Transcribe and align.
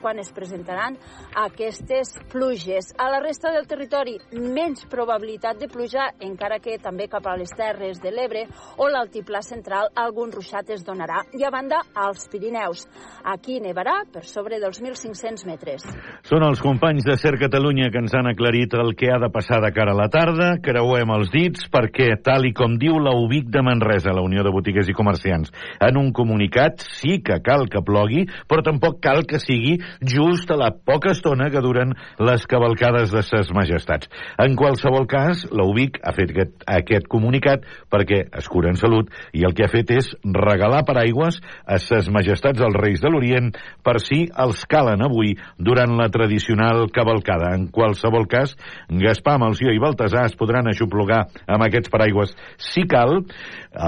quan 0.00 0.18
es 0.18 0.32
presentaran 0.32 0.96
aquestes 1.36 2.16
pluges. 2.32 2.94
A 2.98 3.10
la 3.12 3.20
resta 3.20 3.52
del 3.54 3.68
territori, 3.70 4.16
menys 4.32 4.86
probabilitat 4.90 5.60
de 5.60 5.68
pluja, 5.70 6.10
encara 6.20 6.58
que 6.60 6.78
també 6.82 7.08
cap 7.10 7.26
a 7.26 7.36
les 7.38 7.52
Terres 7.56 8.00
de 8.02 8.12
l'Ebre 8.14 8.46
o 8.78 8.88
l'altiplà 8.88 9.42
central 9.44 9.90
algun 9.94 10.32
ruixat 10.32 10.70
es 10.74 10.84
donarà. 10.86 11.22
I 11.36 11.44
a 11.44 11.52
banda, 11.52 11.82
als 11.94 12.26
Pirineus. 12.32 12.86
Aquí 13.24 13.60
nevarà 13.60 14.00
per 14.10 14.24
sobre 14.26 14.60
dels 14.60 14.80
1.500 14.80 15.46
metres. 15.48 15.84
Són 16.28 16.44
els 16.46 16.62
companys 16.64 17.04
de 17.06 17.16
Ser 17.20 17.36
Catalunya 17.40 17.90
que 17.92 18.00
ens 18.02 18.14
han 18.16 18.30
aclarit 18.30 18.74
el 18.78 18.94
que 18.96 19.10
ha 19.12 19.18
de 19.20 19.30
passar 19.32 19.60
de 19.64 19.72
cara 19.76 19.92
a 19.94 19.98
la 19.98 20.08
tarda. 20.12 20.54
Creuem 20.64 21.12
els 21.16 21.30
dits 21.32 21.68
perquè, 21.72 22.14
tal 22.24 22.48
i 22.48 22.54
com 22.56 22.76
diu 22.80 22.98
la 23.02 23.14
UBIC 23.16 23.50
de 23.52 23.62
Manresa, 23.66 24.14
la 24.16 24.24
Unió 24.24 24.44
de 24.46 24.52
Botiguers 24.54 24.88
i 24.90 24.96
Comerciants, 24.96 25.52
en 25.80 25.98
un 26.00 26.12
comunicat 26.16 26.84
sí 27.00 27.20
que 27.24 27.40
cal 27.44 27.68
que 27.70 27.82
plogui, 27.84 28.26
però 28.48 28.64
tampoc 28.66 29.00
cal 29.04 29.24
que 29.28 29.40
sigui 29.42 29.78
just 30.02 30.50
a 30.50 30.56
la 30.58 30.70
poca 30.72 31.12
estona 31.14 31.50
que 31.50 31.62
duren 31.64 31.94
les 32.18 32.46
cavalcades 32.46 33.12
de 33.12 33.22
ses 33.26 33.50
majestats. 33.54 34.10
En 34.38 34.56
qualsevol 34.58 35.06
cas, 35.10 35.46
la 35.50 35.66
UBIC 35.68 36.00
ha 36.04 36.14
fet 36.16 36.34
aquest, 36.34 36.54
aquest 36.66 37.08
comunicat 37.10 37.66
perquè 37.90 38.22
es 38.38 38.48
cura 38.50 38.70
en 38.70 38.78
salut 38.80 39.10
i 39.36 39.44
el 39.46 39.54
que 39.56 39.66
ha 39.66 39.72
fet 39.72 39.90
és 39.94 40.10
regalar 40.24 40.84
paraigües 40.88 41.40
a 41.66 41.80
ses 41.82 42.10
majestats 42.12 42.60
dels 42.60 42.78
Reis 42.78 43.02
de 43.02 43.10
l'Orient 43.12 43.50
per 43.84 43.98
si 44.02 44.24
els 44.44 44.64
calen 44.70 45.02
avui 45.04 45.34
durant 45.58 45.96
la 45.98 46.08
tradicional 46.12 46.88
cavalcada. 46.94 47.54
En 47.56 47.68
qualsevol 47.72 48.28
cas, 48.30 48.56
Gaspar, 48.88 49.38
Malció 49.40 49.74
i 49.74 49.82
Baltasar 49.82 50.26
es 50.28 50.36
podran 50.38 50.70
aixoplugar 50.70 51.24
amb 51.46 51.66
aquests 51.66 51.92
paraigües 51.92 52.34
si 52.60 52.86
cal. 52.90 53.20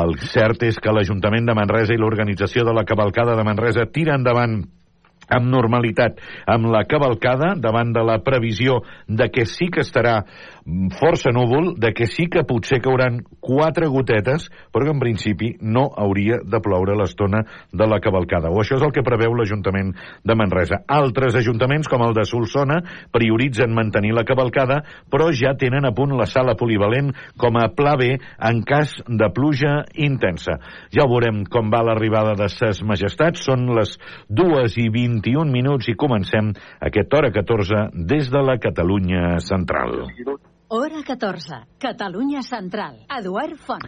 El 0.03 0.17
cert 0.33 0.63
és 0.67 0.79
que 0.83 0.95
l'Ajuntament 0.95 1.49
de 1.49 1.57
Manresa 1.59 1.95
i 1.95 2.01
l'organització 2.01 2.67
de 2.67 2.77
la 2.77 2.87
cavalcada 2.89 3.37
de 3.39 3.47
Manresa 3.47 3.89
tira 3.93 4.17
endavant 4.19 4.63
amb 5.33 5.49
normalitat 5.53 6.21
amb 6.47 6.71
la 6.73 6.85
cavalcada 6.89 7.55
davant 7.57 7.93
de 7.95 8.05
la 8.05 8.19
previsió 8.25 8.81
de 9.09 9.29
que 9.33 9.47
sí 9.49 9.71
que 9.73 9.83
estarà 9.83 10.23
força 10.99 11.33
núvol, 11.35 11.75
de 11.79 11.93
que 11.93 12.07
sí 12.07 12.29
que 12.31 12.45
potser 12.47 12.81
cauran 12.83 13.21
quatre 13.43 13.89
gotetes, 13.91 14.49
però 14.73 14.87
que 14.87 14.95
en 14.95 15.01
principi 15.03 15.51
no 15.61 15.89
hauria 15.99 16.39
de 16.45 16.61
ploure 16.63 16.95
l'estona 16.99 17.43
de 17.73 17.89
la 17.89 17.99
cavalcada. 18.01 18.51
O 18.51 18.61
això 18.63 18.79
és 18.79 18.85
el 18.87 18.93
que 18.95 19.03
preveu 19.03 19.35
l'Ajuntament 19.35 19.93
de 20.23 20.37
Manresa. 20.39 20.83
Altres 20.87 21.37
ajuntaments, 21.39 21.91
com 21.91 22.05
el 22.07 22.15
de 22.15 22.25
Solsona, 22.29 22.79
prioritzen 23.13 23.75
mantenir 23.75 24.15
la 24.15 24.27
cavalcada, 24.29 24.83
però 25.11 25.31
ja 25.35 25.57
tenen 25.59 25.87
a 25.89 25.95
punt 25.97 26.15
la 26.19 26.29
sala 26.31 26.55
polivalent 26.59 27.11
com 27.41 27.59
a 27.59 27.69
pla 27.75 27.97
B 27.99 28.13
en 28.15 28.63
cas 28.67 28.95
de 29.09 29.31
pluja 29.35 29.83
intensa. 29.95 30.59
Ja 30.95 31.09
veurem 31.11 31.43
com 31.51 31.73
va 31.73 31.83
l'arribada 31.87 32.37
de 32.39 32.49
ses 32.53 32.83
majestats. 32.87 33.43
Són 33.43 33.67
les 33.75 33.97
2 34.31 34.79
i 34.79 34.89
21 35.23 35.51
minuts 35.55 35.89
i 35.89 35.97
comencem 35.99 36.53
aquest 36.81 37.15
hora 37.15 37.33
14 37.33 37.89
des 37.95 38.31
de 38.31 38.43
la 38.43 38.59
Catalunya 38.59 39.39
Central. 39.41 40.03
Hora 40.75 41.03
14. 41.05 41.69
Catalunya 41.77 42.41
Central. 42.41 43.03
Eduard 43.05 43.59
Font. 43.61 43.83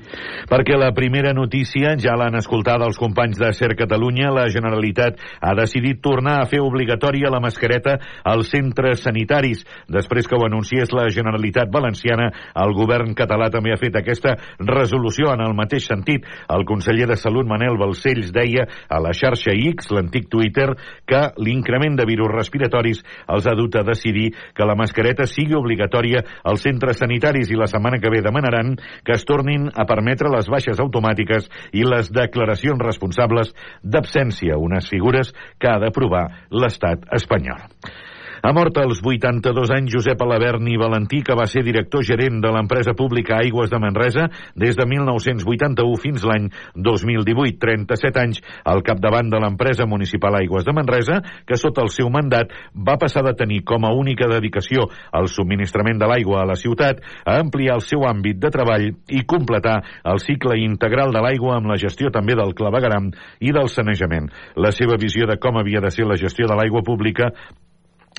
Perquè 0.45 0.75
la 0.77 0.91
primera 0.93 1.31
notícia 1.33 1.95
ja 1.97 2.13
l'han 2.21 2.37
escoltada 2.37 2.85
els 2.85 2.99
companys 3.01 3.39
de 3.41 3.49
Ser 3.57 3.71
Catalunya. 3.73 4.29
La 4.37 4.51
Generalitat 4.53 5.17
ha 5.41 5.55
decidit 5.57 6.03
tornar 6.05 6.35
a 6.43 6.49
fer 6.51 6.61
obligatòria 6.61 7.31
la 7.33 7.41
mascareta 7.41 7.95
als 8.29 8.51
centres 8.53 9.01
sanitaris. 9.01 9.63
Després 9.89 10.29
que 10.29 10.37
ho 10.37 10.45
anunciés 10.45 10.93
la 10.93 11.07
Generalitat 11.09 11.73
Valenciana, 11.73 12.27
el 12.53 12.75
govern 12.77 13.17
català 13.17 13.49
també 13.49 13.73
ha 13.73 13.81
fet 13.81 13.97
aquesta 13.97 14.37
resolució 14.61 15.33
en 15.33 15.41
el 15.47 15.57
mateix 15.57 15.89
sentit. 15.89 16.29
El 16.53 16.67
conseller 16.69 17.09
de 17.09 17.17
Salut, 17.17 17.49
Manel 17.49 17.81
Balcells, 17.81 18.29
deia 18.29 18.69
a 18.93 19.01
la 19.01 19.15
xarxa 19.17 19.57
X, 19.57 19.89
l'antic 19.89 20.29
Twitter, 20.29 20.69
que 21.09 21.25
l'increment 21.41 21.97
de 21.97 22.05
virus 22.13 22.35
respiratoris 22.37 23.01
els 23.25 23.49
ha 23.49 23.57
dut 23.57 23.81
a 23.81 23.87
decidir 23.89 24.35
que 24.53 24.69
la 24.69 24.77
mascareta 24.77 25.25
sigui 25.25 25.57
obligatòria 25.57 26.27
als 26.45 26.61
centres 26.61 26.74
centres 26.75 26.99
sanitaris 26.99 27.51
i 27.51 27.59
la 27.59 27.69
setmana 27.71 28.01
que 28.03 28.11
ve 28.11 28.23
demanaran 28.25 28.75
que 29.07 29.15
es 29.15 29.25
tornin 29.25 29.71
a 29.71 29.87
permetre 29.87 30.33
les 30.33 30.49
baixes 30.51 30.81
automàtiques 30.83 31.47
i 31.73 31.85
les 31.87 32.11
declaracions 32.13 32.83
responsables 32.83 33.55
d'absència, 33.83 34.59
unes 34.59 34.91
figures 34.91 35.33
que 35.59 35.71
ha 35.71 35.79
d'aprovar 35.83 36.27
l'estat 36.51 37.07
espanyol. 37.15 37.63
Ha 38.45 38.53
mort 38.53 38.77
als 38.77 38.99
82 39.01 39.71
anys 39.73 39.95
Josep 39.95 40.21
Alaberni 40.21 40.77
Valentí, 40.77 41.23
que 41.25 41.33
va 41.33 41.47
ser 41.49 41.63
director 41.65 42.03
gerent 42.05 42.43
de 42.45 42.51
l'empresa 42.53 42.93
pública 42.93 43.39
Aigües 43.41 43.71
de 43.73 43.81
Manresa 43.81 44.27
des 44.53 44.77
de 44.77 44.85
1981 44.85 45.97
fins 46.03 46.27
l'any 46.29 46.51
2018. 46.77 47.57
37 47.63 48.21
anys 48.21 48.43
al 48.69 48.85
capdavant 48.85 49.33
de 49.33 49.41
l'empresa 49.41 49.89
municipal 49.89 50.37
Aigües 50.43 50.69
de 50.69 50.77
Manresa, 50.77 51.23
que 51.49 51.57
sota 51.57 51.81
el 51.81 51.89
seu 51.89 52.13
mandat 52.13 52.53
va 52.77 52.99
passar 53.01 53.25
de 53.25 53.33
tenir 53.33 53.63
com 53.65 53.89
a 53.89 53.95
única 53.97 54.29
dedicació 54.29 54.91
el 55.17 55.33
subministrament 55.33 56.05
de 56.05 56.13
l'aigua 56.13 56.45
a 56.45 56.47
la 56.53 56.61
ciutat 56.61 57.01
a 57.25 57.41
ampliar 57.41 57.81
el 57.81 57.89
seu 57.89 58.05
àmbit 58.05 58.45
de 58.45 58.53
treball 58.53 58.91
i 59.09 59.25
completar 59.25 59.81
el 60.05 60.21
cicle 60.21 60.61
integral 60.61 61.17
de 61.17 61.25
l'aigua 61.25 61.57
amb 61.57 61.73
la 61.73 61.81
gestió 61.81 62.13
també 62.13 62.37
del 62.37 62.53
clavegaram 62.53 63.09
i 63.41 63.57
del 63.57 63.73
sanejament. 63.73 64.29
La 64.61 64.69
seva 64.69 65.01
visió 65.01 65.25
de 65.25 65.41
com 65.41 65.57
havia 65.57 65.81
de 65.81 65.89
ser 65.89 66.05
la 66.05 66.21
gestió 66.21 66.45
de 66.45 66.61
l'aigua 66.61 66.85
pública 66.85 67.33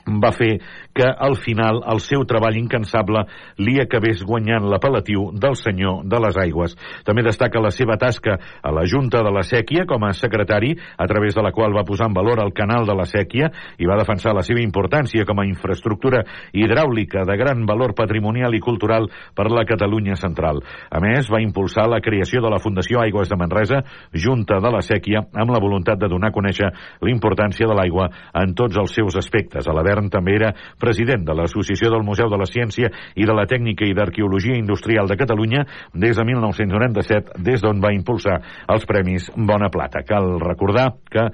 va 0.06 0.32
fer 0.32 0.60
que 0.96 1.06
al 1.06 1.36
final 1.36 1.82
el 1.92 2.00
seu 2.00 2.24
treball 2.30 2.58
incansable 2.60 3.26
li 3.58 3.80
acabés 3.82 4.24
guanyant 4.24 4.68
l'apel·latiu 4.70 5.32
del 5.34 5.58
senyor 5.60 6.06
de 6.06 6.20
les 6.22 6.38
aigües. 6.40 6.76
També 7.04 7.24
destaca 7.26 7.62
la 7.62 7.72
seva 7.74 7.98
tasca 7.98 8.38
a 8.38 8.72
la 8.72 8.86
Junta 8.86 9.24
de 9.26 9.32
la 9.34 9.44
Sèquia 9.44 9.86
com 9.90 10.06
a 10.06 10.14
secretari, 10.14 10.76
a 10.98 11.08
través 11.10 11.36
de 11.36 11.44
la 11.44 11.52
qual 11.52 11.76
va 11.76 11.86
posar 11.88 12.08
en 12.10 12.18
valor 12.18 12.42
el 12.44 12.54
canal 12.54 12.86
de 12.86 12.96
la 12.96 13.08
Sèquia 13.10 13.50
i 13.82 13.90
va 13.90 13.98
defensar 14.00 14.36
la 14.36 14.46
seva 14.46 14.62
importància 14.62 15.26
com 15.26 15.42
a 15.42 15.48
infraestructura 15.48 16.24
hidràulica 16.54 17.26
de 17.26 17.38
gran 17.38 17.66
valor 17.66 17.96
patrimonial 17.98 18.54
i 18.56 18.62
cultural 18.62 19.10
per 19.36 19.50
la 19.52 19.66
Catalunya 19.66 20.16
central. 20.16 20.62
A 20.90 21.02
més, 21.02 21.30
va 21.32 21.42
impulsar 21.42 21.88
la 21.90 22.02
creació 22.02 22.42
de 22.44 22.52
la 22.54 22.62
Fundació 22.62 23.02
Aigües 23.02 23.30
de 23.30 23.40
Manresa, 23.40 23.82
Junta 24.14 24.62
de 24.62 24.72
la 24.72 24.84
Sèquia, 24.86 25.26
amb 25.34 25.52
la 25.52 25.62
voluntat 25.62 26.00
de 26.00 26.10
donar 26.12 26.30
a 26.30 26.36
conèixer 26.36 26.72
la 27.02 27.12
importància 27.12 27.68
de 27.68 27.76
l'aigua 27.78 28.10
en 28.34 28.54
tots 28.56 28.78
els 28.78 28.94
seus 28.94 29.18
aspectes. 29.20 29.68
A 29.68 29.74
la 29.76 29.84
Govern 29.96 30.12
també 30.12 30.36
era 30.36 30.52
president 30.80 31.24
de 31.24 31.34
l'Associació 31.38 31.90
del 31.94 32.04
Museu 32.04 32.28
de 32.30 32.40
la 32.40 32.48
Ciència 32.50 32.90
i 33.16 33.26
de 33.26 33.34
la 33.36 33.46
Tècnica 33.48 33.88
i 33.88 33.96
d'Arqueologia 33.96 34.58
Industrial 34.60 35.08
de 35.08 35.16
Catalunya 35.16 35.64
des 35.94 36.18
de 36.18 36.26
1997, 36.28 37.40
des 37.40 37.62
d'on 37.64 37.80
va 37.80 37.94
impulsar 37.96 38.42
els 38.68 38.86
Premis 38.86 39.30
Bona 39.36 39.70
Plata. 39.72 40.04
Cal 40.04 40.36
recordar 40.42 40.90
que 41.08 41.30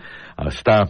està 0.46 0.84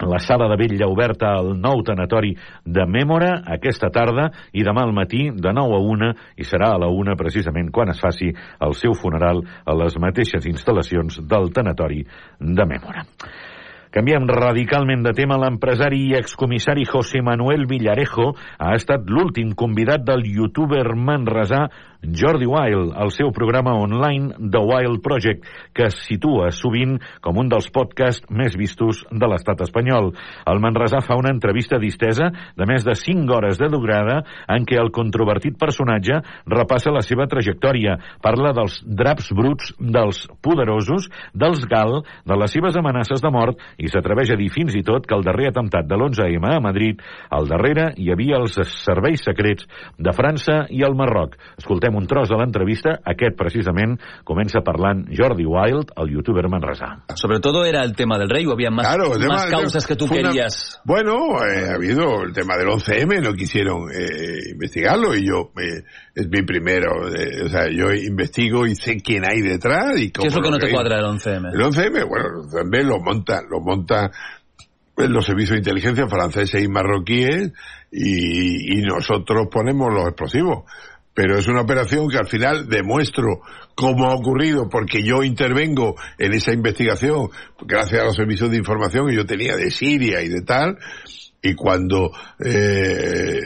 la 0.00 0.18
sala 0.20 0.48
de 0.48 0.56
vetlla 0.60 0.88
oberta 0.88 1.32
al 1.38 1.54
nou 1.60 1.80
tanatori 1.84 2.34
de 2.64 2.84
Mèmora 2.88 3.32
aquesta 3.56 3.90
tarda 3.92 4.30
i 4.52 4.64
demà 4.64 4.84
al 4.84 4.92
matí 4.96 5.28
de 5.32 5.52
9 5.56 5.76
a 5.76 5.80
1 5.94 6.10
i 6.40 6.48
serà 6.48 6.74
a 6.74 6.80
la 6.80 6.88
1 6.88 7.16
precisament 7.20 7.72
quan 7.72 7.92
es 7.92 8.00
faci 8.00 8.28
el 8.60 8.76
seu 8.76 8.96
funeral 8.96 9.40
a 9.64 9.76
les 9.76 9.96
mateixes 10.00 10.48
instal·lacions 10.52 11.20
del 11.24 11.52
tanatori 11.52 12.04
de 12.40 12.68
Mèmora. 12.68 13.08
Canviem 13.90 14.28
radicalment 14.30 15.00
de 15.02 15.10
tema. 15.18 15.34
L'empresari 15.42 16.04
i 16.06 16.12
excomissari 16.14 16.84
José 16.86 17.24
Manuel 17.26 17.64
Villarejo 17.66 18.28
ha 18.62 18.76
estat 18.78 19.08
l'últim 19.10 19.50
convidat 19.58 20.04
del 20.06 20.22
youtuber 20.30 20.84
manresà 20.94 21.64
Jordi 22.00 22.46
Wild, 22.48 22.94
el 22.96 23.10
seu 23.12 23.28
programa 23.30 23.74
online 23.76 24.32
The 24.50 24.60
Wild 24.64 25.02
Project, 25.04 25.44
que 25.76 25.90
es 25.90 25.98
situa 26.06 26.48
sovint 26.54 26.96
com 27.20 27.36
un 27.38 27.50
dels 27.52 27.68
podcasts 27.72 28.24
més 28.32 28.56
vistos 28.56 29.02
de 29.12 29.28
l'estat 29.28 29.60
espanyol. 29.66 30.10
El 30.48 30.62
Manresà 30.64 31.02
fa 31.04 31.18
una 31.20 31.32
entrevista 31.34 31.78
distesa 31.82 32.30
de 32.56 32.68
més 32.68 32.86
de 32.88 32.94
5 32.96 33.36
hores 33.36 33.60
de 33.60 33.68
durada 33.68 34.22
en 34.48 34.64
què 34.64 34.78
el 34.80 34.92
controvertit 34.96 35.58
personatge 35.60 36.22
repassa 36.48 36.94
la 36.94 37.04
seva 37.04 37.28
trajectòria, 37.28 37.98
parla 38.24 38.54
dels 38.56 38.80
draps 38.84 39.30
bruts 39.36 39.74
dels 39.78 40.24
poderosos, 40.40 41.10
dels 41.34 41.66
GAL, 41.68 42.00
de 42.24 42.40
les 42.40 42.56
seves 42.56 42.80
amenaces 42.80 43.20
de 43.20 43.32
mort 43.32 43.60
i 43.76 43.92
s'atreveix 43.92 44.32
a 44.32 44.40
dir 44.40 44.48
fins 44.52 44.74
i 44.78 44.82
tot 44.86 45.04
que 45.06 45.16
el 45.18 45.26
darrer 45.26 45.50
atemptat 45.50 45.88
de 45.88 45.98
l'11M 45.98 46.54
a 46.56 46.64
Madrid, 46.64 47.04
al 47.28 47.48
darrere 47.50 47.90
hi 48.00 48.10
havia 48.12 48.40
els 48.40 48.56
serveis 48.80 49.20
secrets 49.26 49.68
de 49.98 50.16
França 50.16 50.62
i 50.72 50.82
el 50.86 50.96
Marroc. 50.96 51.36
Escoltem 51.60 51.89
escoltem 51.90 51.96
un 51.96 52.06
tros 52.06 52.28
de 52.28 52.36
l'entrevista. 52.38 52.98
Aquest, 53.04 53.36
precisament, 53.36 53.98
comença 54.24 54.62
parlant 54.64 55.04
Jordi 55.16 55.44
Wild, 55.46 55.90
el 55.98 56.12
youtuber 56.14 56.46
manresà. 56.48 57.02
Sobre 57.16 57.40
todo 57.40 57.64
era 57.64 57.82
el 57.84 57.94
tema 57.94 58.18
del 58.18 58.28
rey 58.30 58.46
o 58.46 58.52
había 58.52 58.70
más, 58.70 58.86
Claro, 58.86 59.18
tema- 59.18 59.34
más 59.34 59.46
causas 59.50 59.86
que 59.86 59.96
tú 59.96 60.04
una- 60.06 60.14
querías. 60.30 60.80
Bueno, 60.84 61.14
eh, 61.44 61.70
ha 61.70 61.74
habido 61.74 62.22
el 62.22 62.32
tema 62.32 62.56
del 62.56 62.68
11M, 62.68 63.20
no 63.20 63.34
quisieron 63.34 63.90
eh, 63.92 64.52
investigarlo 64.52 65.14
y 65.14 65.26
yo, 65.26 65.50
eh, 65.60 65.82
es 66.14 66.28
mi 66.28 66.42
primero, 66.42 67.08
eh, 67.14 67.42
o 67.44 67.48
sea, 67.48 67.68
yo 67.70 67.92
investigo 67.92 68.66
y 68.66 68.74
sé 68.74 68.96
quién 69.02 69.24
hay 69.28 69.40
detrás 69.40 69.98
y 70.00 70.10
cómo 70.10 70.22
¿Qué 70.22 70.28
es 70.28 70.36
lo 70.36 70.42
que 70.42 70.50
no 70.50 70.58
te 70.58 70.70
cuadra 70.70 70.96
del 70.96 71.06
11M? 71.06 71.50
El 71.52 71.60
11M, 71.60 72.04
bueno, 72.08 72.26
el 72.26 72.34
11M 72.46 72.84
lo 72.84 73.00
monta, 73.00 73.40
lo 73.48 73.60
monta 73.60 74.10
los 74.96 75.24
servicios 75.24 75.52
de 75.52 75.58
inteligencia 75.58 76.06
franceses 76.08 76.62
y 76.62 76.68
marroquíes 76.68 77.52
y, 77.90 78.78
y 78.78 78.82
nosotros 78.82 79.48
ponemos 79.50 79.90
los 79.94 80.04
explosivos. 80.08 80.64
Pero 81.14 81.38
es 81.38 81.48
una 81.48 81.62
operación 81.62 82.08
que 82.08 82.18
al 82.18 82.28
final 82.28 82.68
demuestro 82.68 83.40
cómo 83.74 84.10
ha 84.10 84.14
ocurrido 84.14 84.68
porque 84.68 85.02
yo 85.02 85.22
intervengo 85.22 85.96
en 86.18 86.32
esa 86.32 86.52
investigación 86.52 87.28
gracias 87.60 88.02
a 88.02 88.04
los 88.04 88.16
servicios 88.16 88.50
de 88.50 88.56
información 88.56 89.08
que 89.08 89.16
yo 89.16 89.26
tenía 89.26 89.56
de 89.56 89.70
Siria 89.70 90.22
y 90.22 90.28
de 90.28 90.42
tal 90.42 90.78
y 91.42 91.54
cuando 91.54 92.10
eh, 92.38 93.40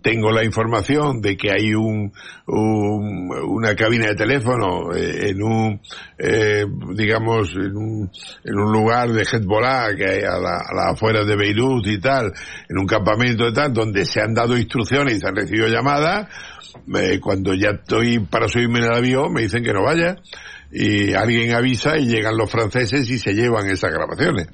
tengo 0.00 0.30
la 0.30 0.42
información 0.42 1.20
de 1.20 1.36
que 1.36 1.50
hay 1.50 1.74
un, 1.74 2.10
un 2.46 3.30
una 3.48 3.74
cabina 3.74 4.06
de 4.06 4.14
teléfono 4.14 4.94
eh, 4.94 5.30
en 5.30 5.42
un 5.42 5.80
eh, 6.18 6.64
digamos 6.94 7.54
en 7.56 7.76
un, 7.76 8.10
en 8.42 8.58
un 8.58 8.72
lugar 8.72 9.10
de 9.10 9.22
Hezbollah 9.22 9.94
que 9.96 10.08
hay 10.08 10.22
a 10.22 10.38
la, 10.38 10.62
a 10.66 10.74
la 10.74 10.92
afueras 10.92 11.26
de 11.26 11.36
Beirut 11.36 11.86
y 11.86 12.00
tal 12.00 12.32
en 12.68 12.78
un 12.78 12.86
campamento 12.86 13.44
de 13.44 13.52
tal 13.52 13.72
donde 13.72 14.06
se 14.06 14.20
han 14.20 14.32
dado 14.32 14.56
instrucciones 14.56 15.16
y 15.16 15.20
se 15.20 15.28
han 15.28 15.36
recibido 15.36 15.68
llamadas 15.68 16.28
eh, 16.94 17.20
cuando 17.20 17.52
ya 17.54 17.70
estoy 17.70 18.18
para 18.20 18.48
subirme 18.48 18.78
en 18.78 18.84
el 18.84 18.94
avión 18.94 19.32
me 19.32 19.42
dicen 19.42 19.62
que 19.62 19.72
no 19.72 19.82
vaya. 19.82 20.16
Y 20.70 21.14
alguien 21.14 21.54
avisa 21.54 21.96
y 21.96 22.06
llegan 22.06 22.36
los 22.36 22.50
franceses 22.50 23.08
y 23.08 23.18
se 23.18 23.32
llevan 23.32 23.68
esas 23.70 23.92
grabaciones 23.92 24.48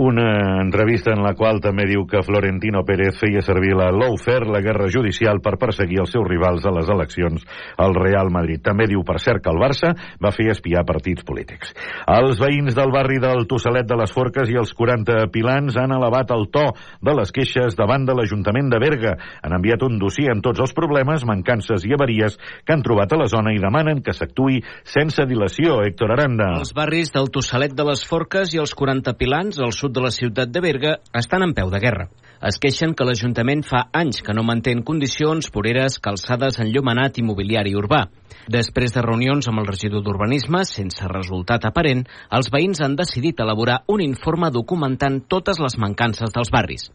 una 0.00 0.62
entrevista 0.62 1.12
en 1.12 1.20
la 1.20 1.34
qual 1.36 1.58
també 1.60 1.84
diu 1.84 2.06
que 2.08 2.22
Florentino 2.24 2.80
Pérez 2.88 3.18
feia 3.20 3.42
servir 3.44 3.74
la 3.76 3.90
lawfare, 3.92 4.48
la 4.48 4.62
guerra 4.64 4.86
judicial, 4.88 5.42
per 5.44 5.58
perseguir 5.60 5.98
els 6.00 6.14
seus 6.14 6.24
rivals 6.24 6.64
a 6.64 6.72
les 6.72 6.88
eleccions 6.88 7.44
al 7.76 7.92
Real 7.92 8.30
Madrid. 8.32 8.62
També 8.64 8.86
diu, 8.88 9.02
per 9.04 9.18
cert, 9.20 9.42
que 9.44 9.52
el 9.52 9.60
Barça 9.60 9.90
va 10.16 10.32
fer 10.32 10.46
espiar 10.54 10.86
partits 10.88 11.26
polítics. 11.28 11.74
Els 12.08 12.40
veïns 12.40 12.78
del 12.78 12.94
barri 12.94 13.20
del 13.20 13.44
Tossalet 13.50 13.84
de 13.90 13.98
les 14.00 14.14
Forques 14.16 14.48
i 14.48 14.56
els 14.56 14.72
40 14.78 15.26
pilans 15.34 15.76
han 15.76 15.92
elevat 15.92 16.32
el 16.32 16.48
to 16.48 16.64
de 17.04 17.16
les 17.20 17.34
queixes 17.36 17.76
davant 17.76 18.08
de 18.08 18.16
l'Ajuntament 18.16 18.72
de 18.72 18.80
Berga. 18.80 19.14
Han 19.44 19.58
enviat 19.58 19.84
un 19.84 20.00
dossier 20.00 20.32
amb 20.32 20.40
tots 20.48 20.64
els 20.64 20.72
problemes, 20.72 21.28
mancances 21.28 21.84
i 21.84 21.92
avaries 21.92 22.40
que 22.64 22.72
han 22.72 22.86
trobat 22.86 23.12
a 23.12 23.20
la 23.20 23.28
zona 23.28 23.52
i 23.52 23.60
demanen 23.60 24.00
que 24.00 24.16
s'actuï 24.16 24.62
sense 24.80 25.28
dilació. 25.28 25.82
Héctor 25.84 26.16
Aranda. 26.16 26.54
Els 26.56 26.72
barris 26.72 27.12
del 27.12 27.28
Tossalet 27.28 27.76
de 27.76 27.84
les 27.92 28.08
Forques 28.08 28.56
i 28.56 28.64
els 28.64 28.72
40 28.72 29.12
pilans, 29.20 29.60
al 29.60 29.76
sud 29.76 29.89
sud 29.90 29.96
de 29.96 30.02
la 30.02 30.10
ciutat 30.14 30.50
de 30.54 30.60
Berga 30.60 31.00
estan 31.18 31.42
en 31.42 31.52
peu 31.54 31.70
de 31.70 31.80
guerra. 31.80 32.08
Es 32.40 32.56
queixen 32.56 32.94
que 32.96 33.04
l'Ajuntament 33.04 33.60
fa 33.68 33.82
anys 33.92 34.22
que 34.24 34.32
no 34.32 34.40
manté 34.48 34.72
en 34.72 34.80
condicions 34.80 35.50
voreres, 35.52 35.98
calçades, 36.00 36.56
enllumenat 36.62 37.18
i 37.20 37.24
mobiliari 37.26 37.74
urbà. 37.76 38.06
Després 38.48 38.94
de 38.94 39.02
reunions 39.04 39.44
amb 39.50 39.60
el 39.60 39.66
regidor 39.68 40.00
d'Urbanisme, 40.00 40.62
sense 40.64 41.04
resultat 41.10 41.66
aparent, 41.68 42.00
els 42.32 42.48
veïns 42.48 42.80
han 42.80 42.94
decidit 42.96 43.42
elaborar 43.44 43.82
un 43.92 44.00
informe 44.00 44.48
documentant 44.54 45.18
totes 45.28 45.60
les 45.60 45.76
mancances 45.82 46.32
dels 46.32 46.48
barris. 46.54 46.86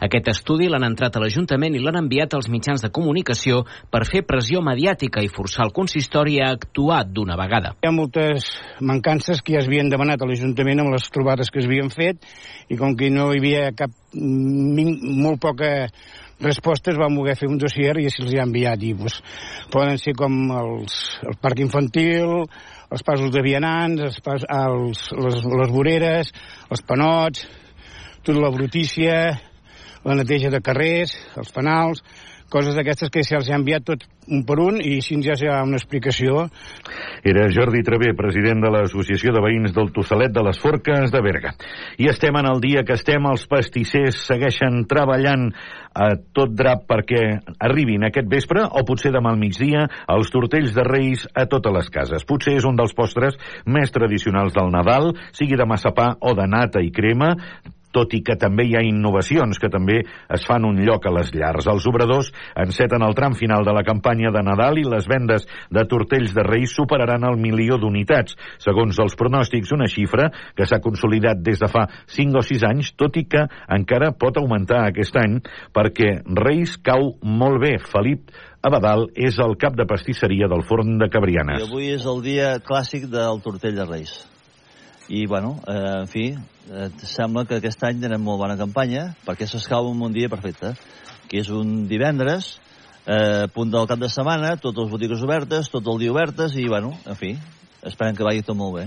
Aquest 0.00 0.30
estudi 0.32 0.70
l'han 0.72 0.86
entrat 0.88 1.18
a 1.18 1.20
l'Ajuntament 1.20 1.76
i 1.76 1.82
l'han 1.84 2.00
enviat 2.00 2.38
als 2.38 2.48
mitjans 2.48 2.80
de 2.80 2.88
comunicació 2.88 3.60
per 3.92 4.06
fer 4.08 4.24
pressió 4.24 4.62
mediàtica 4.64 5.20
i 5.20 5.28
forçar 5.28 5.66
el 5.66 5.74
consistori 5.76 6.38
a 6.40 6.48
actuar 6.56 7.02
d'una 7.04 7.36
vegada. 7.36 7.74
Hi 7.84 7.90
ha 7.90 7.92
moltes 7.92 8.48
mancances 8.80 9.44
que 9.44 9.58
ja 9.58 9.60
es 9.60 9.68
havien 9.68 9.92
demanat 9.92 10.24
a 10.24 10.30
l'Ajuntament 10.30 10.80
amb 10.80 10.96
les 10.96 11.12
trobades 11.12 11.52
que 11.52 11.60
es 11.60 11.68
havien 11.68 11.92
fet 11.92 12.24
i 12.72 12.80
com 12.80 12.96
que 12.96 13.12
no 13.12 13.28
hi 13.34 13.44
havia 13.44 13.68
cap 13.76 13.92
molt 15.00 15.40
poca 15.42 15.70
respostes 16.42 16.98
vam 16.98 17.14
voler 17.16 17.36
fer 17.38 17.48
un 17.48 17.58
dossier 17.62 17.94
i 18.02 18.10
se'ls 18.10 18.34
ha 18.34 18.44
enviat 18.46 18.82
i 18.82 18.92
pues, 18.98 19.20
poden 19.72 19.98
ser 20.02 20.16
com 20.18 20.34
els, 20.50 20.98
el 21.22 21.38
parc 21.40 21.62
infantil 21.62 22.44
els 22.44 23.04
passos 23.06 23.32
de 23.34 23.42
vianants 23.44 24.02
els 24.08 24.20
pas, 24.24 24.44
els, 24.44 25.06
les, 25.14 25.40
les 25.62 25.72
voreres 25.72 26.32
els 26.70 26.84
panots 26.86 27.46
tota 28.24 28.40
la 28.40 28.52
brutícia 28.54 29.18
la 30.04 30.18
neteja 30.18 30.50
de 30.52 30.60
carrers 30.64 31.16
els 31.40 31.52
fanals 31.54 32.02
coses 32.54 32.76
d'aquestes 32.78 33.10
que 33.10 33.24
se'ls 33.26 33.50
ha 33.50 33.58
enviat 33.58 33.84
tot 33.90 34.04
un 34.30 34.44
per 34.46 34.56
un 34.62 34.78
i 34.80 34.96
així 35.00 35.18
ja 35.26 35.34
ha 35.52 35.62
una 35.66 35.78
explicació. 35.80 36.46
Era 37.26 37.48
Jordi 37.52 37.82
Travé, 37.84 38.12
president 38.16 38.62
de 38.62 38.70
l'Associació 38.72 39.34
de 39.34 39.42
Veïns 39.44 39.74
del 39.74 39.90
Tossalet 39.96 40.32
de 40.32 40.44
les 40.46 40.60
Forques 40.62 41.12
de 41.12 41.22
Berga. 41.24 41.54
I 41.98 42.08
estem 42.12 42.36
en 42.38 42.48
el 42.50 42.62
dia 42.62 42.84
que 42.86 42.96
estem, 42.96 43.26
els 43.30 43.46
pastissers 43.50 44.22
segueixen 44.28 44.84
treballant 44.90 45.50
a 45.94 46.08
tot 46.34 46.54
drap 46.56 46.86
perquè 46.90 47.22
arribin 47.62 48.06
aquest 48.06 48.30
vespre 48.30 48.64
o 48.66 48.82
potser 48.86 49.12
demà 49.14 49.34
al 49.34 49.40
migdia 49.40 49.86
els 50.14 50.32
tortells 50.34 50.74
de 50.74 50.86
Reis 50.86 51.28
a 51.34 51.46
totes 51.50 51.74
les 51.74 51.90
cases. 51.94 52.26
Potser 52.26 52.56
és 52.58 52.66
un 52.66 52.78
dels 52.78 52.94
postres 52.96 53.38
més 53.66 53.94
tradicionals 53.94 54.54
del 54.56 54.72
Nadal, 54.74 55.12
sigui 55.32 55.58
de 55.58 55.68
massapà 55.68 56.14
o 56.20 56.34
de 56.38 56.48
nata 56.50 56.82
i 56.82 56.90
crema, 56.94 57.34
tot 57.94 58.14
i 58.16 58.22
que 58.26 58.36
també 58.40 58.66
hi 58.66 58.74
ha 58.76 58.82
innovacions 58.84 59.60
que 59.62 59.70
també 59.72 60.00
es 60.04 60.46
fan 60.48 60.66
un 60.66 60.80
lloc 60.84 61.06
a 61.06 61.12
les 61.14 61.30
llars. 61.34 61.68
Els 61.70 61.86
obradors 61.90 62.30
enceten 62.64 63.04
el 63.06 63.14
tram 63.14 63.36
final 63.38 63.64
de 63.66 63.74
la 63.76 63.84
campanya 63.86 64.32
de 64.34 64.42
Nadal 64.44 64.80
i 64.82 64.86
les 64.88 65.06
vendes 65.10 65.46
de 65.70 65.84
tortells 65.90 66.34
de 66.34 66.44
Reis 66.46 66.74
superaran 66.74 67.26
el 67.28 67.38
milió 67.40 67.78
d'unitats. 67.78 68.36
Segons 68.62 68.98
els 69.02 69.16
pronòstics, 69.20 69.72
una 69.76 69.88
xifra 69.90 70.30
que 70.56 70.66
s'ha 70.66 70.82
consolidat 70.84 71.42
des 71.44 71.62
de 71.62 71.70
fa 71.70 71.86
5 72.16 72.40
o 72.40 72.44
6 72.44 72.66
anys, 72.70 72.92
tot 72.98 73.16
i 73.20 73.26
que 73.30 73.46
encara 73.78 74.12
pot 74.18 74.40
augmentar 74.40 74.84
aquest 74.88 75.16
any 75.20 75.38
perquè 75.74 76.18
Reis 76.44 76.76
cau 76.82 77.14
molt 77.22 77.62
bé. 77.62 77.76
Felip 77.78 78.34
Abadal 78.64 79.10
és 79.14 79.38
el 79.44 79.58
cap 79.60 79.74
de 79.76 79.84
pastisseria 79.86 80.48
del 80.48 80.64
forn 80.64 80.96
de 80.98 81.10
Cabrianes. 81.12 81.60
I 81.60 81.68
avui 81.68 81.90
és 81.94 82.06
el 82.08 82.22
dia 82.24 82.54
clàssic 82.64 83.10
del 83.12 83.44
tortell 83.44 83.76
de 83.76 83.90
Reis 83.90 84.22
i 85.08 85.26
bueno, 85.26 85.60
eh, 85.66 86.00
en 86.00 86.08
fi, 86.08 86.26
eh, 86.70 86.88
sembla 87.04 87.44
que 87.44 87.58
aquest 87.60 87.82
any 87.84 88.00
tenem 88.00 88.22
molt 88.24 88.40
bona 88.40 88.56
campanya 88.60 89.10
perquè 89.26 89.48
s'escau 89.48 89.90
en 89.92 90.02
un 90.02 90.12
dia 90.12 90.32
perfecte 90.32 90.74
que 91.28 91.40
és 91.42 91.50
un 91.52 91.86
divendres 91.88 92.54
eh, 93.06 93.46
punt 93.54 93.72
del 93.72 93.88
cap 93.90 94.00
de 94.00 94.08
setmana, 94.08 94.56
totes 94.56 94.86
les 94.86 94.92
botigues 94.96 95.24
obertes 95.24 95.70
tot 95.72 95.86
el 95.92 96.00
dia 96.00 96.12
obertes 96.12 96.56
i 96.56 96.68
bueno, 96.68 96.94
en 97.04 97.20
fi 97.20 97.34
esperem 97.84 98.16
que 98.16 98.24
vagi 98.24 98.44
tot 98.46 98.56
molt 98.56 98.80
bé 98.80 98.86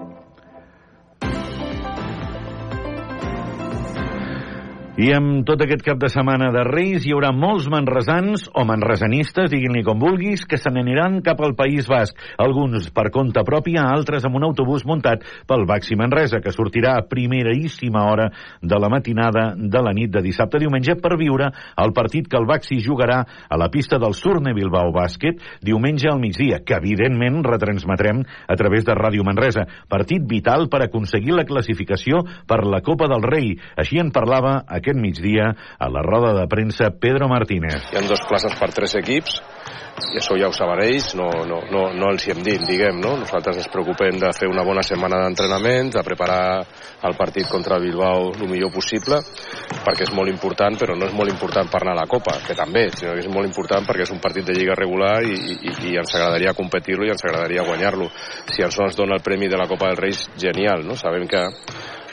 I 5.01 5.07
amb 5.15 5.39
tot 5.47 5.57
aquest 5.63 5.81
cap 5.81 5.97
de 5.97 6.11
setmana 6.13 6.51
de 6.53 6.61
Reis 6.67 7.07
hi 7.07 7.13
haurà 7.15 7.31
molts 7.33 7.65
manresans 7.73 8.43
o 8.53 8.61
manresanistes, 8.69 9.47
diguin-li 9.49 9.81
com 9.81 9.97
vulguis, 9.97 10.43
que 10.45 10.59
se 10.61 10.69
n'aniran 10.69 11.23
cap 11.25 11.39
al 11.41 11.55
País 11.57 11.87
Basc. 11.89 12.19
Alguns 12.37 12.91
per 12.93 13.07
compte 13.09 13.41
propi, 13.47 13.73
altres 13.81 14.27
amb 14.27 14.37
un 14.37 14.45
autobús 14.45 14.83
muntat 14.85 15.23
pel 15.49 15.65
Baxi 15.65 15.97
Manresa, 15.97 16.37
que 16.43 16.53
sortirà 16.53 16.91
a 16.99 17.05
primeríssima 17.09 18.03
hora 18.11 18.27
de 18.61 18.79
la 18.83 18.91
matinada 18.93 19.45
de 19.57 19.81
la 19.81 19.93
nit 19.97 20.11
de 20.13 20.21
dissabte 20.21 20.59
a 20.59 20.61
diumenge 20.61 20.93
per 21.01 21.15
viure 21.17 21.49
el 21.81 21.95
partit 21.97 22.29
que 22.29 22.37
el 22.37 22.45
Baxi 22.45 22.77
jugarà 22.85 23.23
a 23.25 23.57
la 23.57 23.71
pista 23.73 23.97
del 23.97 24.13
Surne 24.13 24.53
Bilbao 24.53 24.93
Bàsquet 24.93 25.41
diumenge 25.65 26.11
al 26.11 26.21
migdia, 26.21 26.61
que 26.61 26.77
evidentment 26.77 27.41
retransmetrem 27.47 28.21
a 28.21 28.59
través 28.59 28.85
de 28.85 28.99
Ràdio 29.01 29.25
Manresa. 29.25 29.65
Partit 29.89 30.29
vital 30.29 30.69
per 30.69 30.83
aconseguir 30.85 31.33
la 31.39 31.47
classificació 31.49 32.21
per 32.45 32.61
la 32.69 32.83
Copa 32.85 33.09
del 33.09 33.25
Rei. 33.25 33.55
Així 33.81 33.97
en 33.97 34.13
parlava 34.13 34.59
aquest 34.69 34.90
migdia 34.97 35.51
a 35.77 35.89
la 35.89 36.03
roda 36.05 36.33
de 36.39 36.47
premsa 36.51 36.91
Pedro 36.91 37.29
Martínez. 37.31 37.91
Hi 37.91 37.99
ha 37.99 38.07
dos 38.07 38.23
places 38.27 38.55
per 38.59 38.71
tres 38.75 38.95
equips, 38.99 39.41
i 40.11 40.17
això 40.17 40.35
ja 40.39 40.47
ho 40.49 40.53
saben 40.55 40.81
ells, 40.83 41.11
no, 41.19 41.27
no, 41.47 41.59
no, 41.71 41.81
no 41.93 42.09
els 42.11 42.25
hi 42.25 42.31
hem 42.33 42.41
dit, 42.43 42.61
diguem, 42.67 42.97
no? 43.03 43.13
Nosaltres 43.19 43.59
ens 43.61 43.69
preocupem 43.71 44.17
de 44.19 44.31
fer 44.35 44.49
una 44.49 44.63
bona 44.65 44.83
setmana 44.85 45.19
d'entrenament, 45.21 45.91
de 45.93 46.03
preparar 46.05 46.41
el 47.07 47.15
partit 47.19 47.49
contra 47.51 47.79
Bilbao 47.79 48.31
el 48.33 48.49
millor 48.49 48.71
possible, 48.73 49.21
perquè 49.85 50.07
és 50.07 50.13
molt 50.17 50.31
important, 50.31 50.79
però 50.79 50.95
no 50.97 51.07
és 51.07 51.15
molt 51.17 51.31
important 51.31 51.69
per 51.71 51.83
anar 51.83 51.95
a 51.97 52.01
la 52.01 52.07
Copa, 52.09 52.37
que 52.47 52.57
també, 52.57 52.87
sinó 52.95 53.13
que 53.13 53.23
és 53.25 53.29
molt 53.31 53.47
important 53.49 53.85
perquè 53.87 54.07
és 54.07 54.15
un 54.15 54.23
partit 54.23 54.47
de 54.47 54.57
lliga 54.57 54.77
regular 54.79 55.19
i, 55.27 55.37
i, 55.59 55.75
i 55.91 55.95
ens 56.01 56.15
agradaria 56.17 56.55
competir-lo 56.57 57.05
i 57.07 57.13
ens 57.13 57.23
agradaria 57.27 57.67
guanyar-lo. 57.67 58.09
Si 58.51 58.65
ens 58.65 58.81
ens 58.81 58.97
dona 58.97 59.19
el 59.19 59.25
premi 59.25 59.51
de 59.51 59.59
la 59.59 59.69
Copa 59.69 59.91
dels 59.91 60.01
Reis, 60.01 60.25
genial, 60.39 60.85
no? 60.87 60.97
Sabem 60.97 61.27
que 61.29 61.45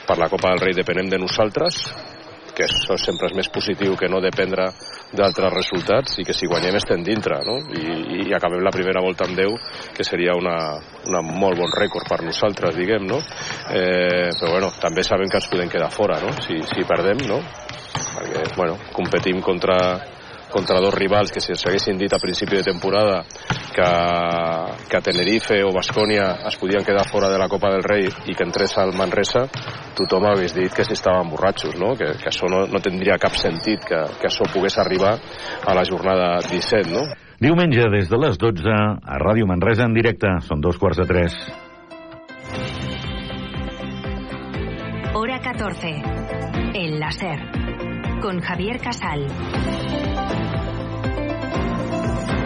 per 0.09 0.19
la 0.19 0.31
Copa 0.33 0.53
del 0.53 0.67
Rei 0.67 0.77
depenem 0.77 1.09
de 1.09 1.21
nosaltres, 1.21 1.83
que 2.59 2.67
això 2.67 2.97
sempre 2.99 3.31
és 3.31 3.37
més 3.39 3.51
positiu 3.55 3.95
que 3.99 4.11
no 4.11 4.19
dependre 4.25 4.67
d'altres 5.15 5.55
resultats 5.55 6.19
i 6.19 6.27
que 6.27 6.35
si 6.35 6.51
guanyem 6.51 6.81
estem 6.81 7.05
dintre 7.07 7.39
no? 7.47 7.61
I, 7.71 8.27
i 8.27 8.35
acabem 8.35 8.65
la 8.67 8.75
primera 8.75 9.03
volta 9.05 9.29
amb 9.29 9.39
10 9.39 9.95
que 9.95 10.07
seria 10.07 10.35
una, 10.35 10.57
una 11.07 11.23
molt 11.23 11.61
bon 11.63 11.73
rècord 11.79 12.11
per 12.11 12.21
nosaltres 12.27 12.77
diguem 12.77 13.07
no? 13.07 13.23
eh, 13.71 14.29
però 14.35 14.53
bueno, 14.57 14.73
també 14.83 15.07
sabem 15.07 15.31
que 15.31 15.39
ens 15.39 15.51
podem 15.53 15.71
quedar 15.71 15.93
fora 15.95 16.19
no? 16.25 16.35
si, 16.43 16.59
si 16.75 16.87
perdem 16.89 17.23
no? 17.31 17.39
perquè 18.19 18.49
bueno, 18.59 18.79
competim 18.93 19.41
contra 19.45 19.79
contra 20.51 20.81
dos 20.81 20.95
rivals 20.95 21.33
que 21.33 21.41
si 21.41 21.53
ens 21.53 21.65
haguessin 21.67 21.99
dit 22.01 22.13
a 22.13 22.21
principi 22.23 22.57
de 22.57 22.67
temporada 22.71 23.23
que, 23.75 23.91
que 24.89 25.03
Tenerife 25.05 25.61
o 25.65 25.73
Bascònia 25.75 26.31
es 26.49 26.59
podien 26.61 26.85
quedar 26.85 27.07
fora 27.11 27.31
de 27.31 27.39
la 27.39 27.49
Copa 27.49 27.71
del 27.75 27.85
Rei 27.85 28.09
i 28.09 28.35
que 28.35 28.47
entrés 28.47 28.77
al 28.79 28.95
Manresa 28.97 29.47
tothom 29.99 30.29
hagués 30.31 30.57
dit 30.57 30.75
que 30.75 30.87
s'estaven 30.89 31.31
borratxos 31.31 31.79
no? 31.79 31.95
que, 31.99 32.15
que 32.19 32.33
això 32.33 32.51
no, 32.51 32.65
no 32.67 32.83
tindria 32.83 33.21
cap 33.21 33.37
sentit 33.37 33.85
que, 33.85 34.03
que 34.21 34.31
això 34.31 34.49
pogués 34.53 34.79
arribar 34.79 35.17
a 35.19 35.75
la 35.77 35.87
jornada 35.89 36.37
17 36.49 36.93
no? 36.93 37.07
Diumenge 37.39 37.85
des 37.93 38.09
de 38.11 38.19
les 38.19 38.35
12 38.35 38.67
a 38.67 39.19
Ràdio 39.23 39.47
Manresa 39.47 39.87
en 39.87 39.95
directe. 39.95 40.27
Són 40.43 40.59
dos 40.59 40.75
quarts 40.83 40.99
de 40.99 41.07
tres. 41.07 41.39
Hora 45.15 45.39
14. 45.47 45.95
El 46.75 46.99
láser. 46.99 47.68
Con 48.23 48.41
Javier 48.41 48.81
Casal. 48.81 49.27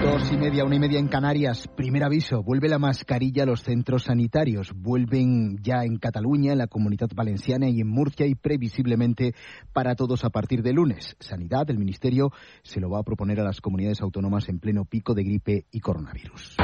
Dos 0.03 0.33
y 0.33 0.37
media, 0.37 0.65
una 0.65 0.77
y 0.77 0.79
media 0.79 0.99
en 0.99 1.09
Canarias. 1.09 1.69
Primer 1.75 2.05
aviso, 2.05 2.43
vuelve 2.43 2.69
la 2.69 2.79
mascarilla 2.79 3.45
a 3.45 3.47
los 3.47 3.63
centros 3.63 4.05
sanitarios. 4.05 4.73
Vuelven 4.75 5.57
ya 5.63 5.85
en 5.85 5.97
Cataluña, 5.97 6.53
en 6.53 6.59
la 6.59 6.67
Comunidad 6.67 7.09
Valenciana 7.15 7.69
y 7.71 7.81
en 7.81 7.89
Murcia 7.89 8.27
y 8.27 8.35
previsiblemente 8.35 9.35
para 9.73 9.95
todos 9.95 10.25
a 10.25 10.31
partir 10.31 10.63
de 10.63 10.73
lunes. 10.73 11.17
Sanidad, 11.21 11.71
el 11.71 11.79
Ministerio, 11.79 12.33
se 12.63 12.81
lo 12.81 12.91
va 12.91 13.01
a 13.01 13.05
proponer 13.05 13.41
a 13.41 13.45
las 13.45 13.61
comunidades 13.61 14.03
autónomas 14.03 14.49
en 14.49 14.59
pleno 14.59 14.85
pico 14.85 15.15
de 15.15 15.25
gripe 15.25 15.67
y 15.71 15.81
coronavirus. 15.81 16.57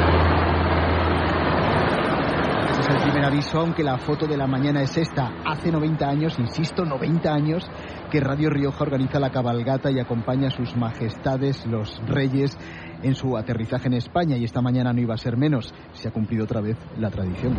El 2.89 3.03
primer 3.03 3.25
aviso, 3.25 3.61
aunque 3.61 3.83
la 3.83 3.99
foto 3.99 4.27
de 4.27 4.37
la 4.37 4.47
mañana 4.47 4.81
es 4.83 4.97
esta. 4.97 5.31
Hace 5.45 5.71
90 5.71 6.09
años, 6.09 6.39
insisto, 6.39 6.85
90 6.85 7.33
años, 7.33 7.71
que 8.11 8.21
Radio 8.21 8.49
Rioja 8.51 8.83
organiza 8.83 9.21
la 9.21 9.31
cabalgata 9.31 9.91
y 9.91 10.01
acompaña 10.01 10.49
a 10.49 10.51
sus 10.51 10.75
majestades, 10.77 11.67
los 11.67 12.01
reyes, 12.07 12.57
en 13.03 13.15
su 13.15 13.37
aterrizaje 13.37 13.89
en 13.89 13.95
España. 13.95 14.37
Y 14.37 14.45
esta 14.45 14.63
mañana 14.63 14.93
no 14.93 15.01
iba 15.01 15.15
a 15.15 15.19
ser 15.19 15.37
menos. 15.37 15.75
Se 15.93 16.09
ha 16.09 16.13
cumplido 16.13 16.45
otra 16.45 16.61
vez 16.61 16.77
la 16.97 17.11
tradición. 17.11 17.57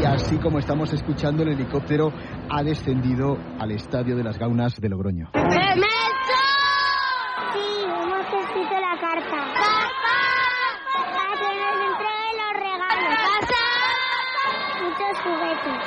Y 0.00 0.04
así 0.04 0.36
como 0.36 0.58
estamos 0.58 0.92
escuchando, 0.92 1.42
el 1.42 1.48
helicóptero 1.50 2.12
ha 2.50 2.62
descendido 2.62 3.36
al 3.58 3.72
estadio 3.72 4.16
de 4.16 4.22
las 4.22 4.38
Gaunas 4.38 4.80
de 4.80 4.88
Logroño. 4.88 5.30
Sí, 7.52 7.84
hemos 7.84 8.26
escrito 8.26 8.74
la 8.78 8.96
carta. 9.00 9.52
Para 11.14 11.34
que 11.34 11.50
nos 11.58 11.76
entreguen 11.90 12.34
los 12.38 12.52
regalos. 12.62 13.18
Muchos 15.08 15.22
juguetes. 15.22 15.82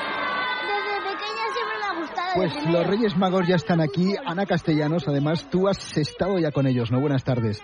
Desde 0.68 0.96
pequeña 1.02 1.46
siempre 1.54 1.78
me 1.78 1.86
ha 1.86 2.00
gustado. 2.00 2.32
Pues 2.36 2.66
los 2.66 2.88
Reyes 2.88 3.18
Magos 3.18 3.48
ya 3.48 3.56
están 3.56 3.82
aquí. 3.82 4.16
Ana 4.26 4.46
Castellanos, 4.46 5.08
además, 5.08 5.48
tú 5.50 5.68
has 5.68 5.98
estado 5.98 6.40
ya 6.40 6.52
con 6.52 6.66
ellos, 6.66 6.92
¿no? 6.92 7.00
Buenas 7.00 7.24
tardes. 7.24 7.62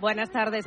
Buenas 0.00 0.30
tardes. 0.30 0.64